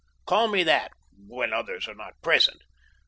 [0.25, 0.93] Call me that
[1.27, 2.63] when others are not present.